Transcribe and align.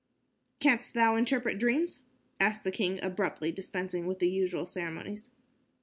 "Canst 0.59 0.95
thou 0.95 1.15
interpret 1.15 1.59
dreams?" 1.59 2.01
asked 2.39 2.63
the 2.63 2.71
king, 2.71 2.97
abruptly, 3.03 3.51
dispensing 3.51 4.07
with 4.07 4.17
the 4.17 4.31
usual 4.31 4.65
ceremonies. 4.65 5.29